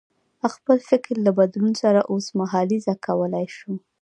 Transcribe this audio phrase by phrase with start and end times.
[0.53, 3.71] خپل فکر له بدلون سره اوسمهالیزه کولای شو.